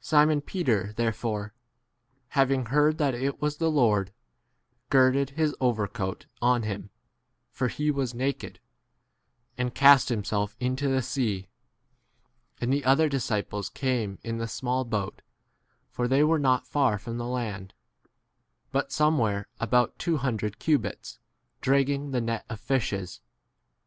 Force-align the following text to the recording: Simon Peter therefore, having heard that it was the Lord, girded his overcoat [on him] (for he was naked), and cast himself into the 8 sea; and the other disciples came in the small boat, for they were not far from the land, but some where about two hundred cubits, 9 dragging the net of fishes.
Simon 0.00 0.40
Peter 0.40 0.94
therefore, 0.96 1.52
having 2.28 2.64
heard 2.64 2.96
that 2.96 3.12
it 3.14 3.42
was 3.42 3.58
the 3.58 3.70
Lord, 3.70 4.10
girded 4.88 5.28
his 5.36 5.54
overcoat 5.60 6.24
[on 6.40 6.62
him] 6.62 6.88
(for 7.50 7.68
he 7.68 7.90
was 7.90 8.14
naked), 8.14 8.58
and 9.58 9.74
cast 9.74 10.08
himself 10.08 10.56
into 10.60 10.88
the 10.88 10.96
8 11.00 11.04
sea; 11.04 11.48
and 12.58 12.72
the 12.72 12.86
other 12.86 13.06
disciples 13.10 13.68
came 13.68 14.18
in 14.24 14.38
the 14.38 14.48
small 14.48 14.86
boat, 14.86 15.20
for 15.90 16.08
they 16.08 16.24
were 16.24 16.38
not 16.38 16.66
far 16.66 16.96
from 16.98 17.18
the 17.18 17.26
land, 17.28 17.74
but 18.72 18.90
some 18.90 19.18
where 19.18 19.46
about 19.60 19.98
two 19.98 20.16
hundred 20.16 20.58
cubits, 20.58 21.18
9 21.58 21.58
dragging 21.60 22.10
the 22.12 22.22
net 22.22 22.46
of 22.48 22.58
fishes. 22.58 23.20